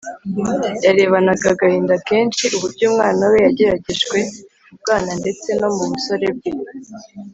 [0.85, 4.17] Yarebanaga agahinda kenshi uburyo umwana we yageragejwe
[4.67, 6.51] mu bwana ndetse no mu busore bwe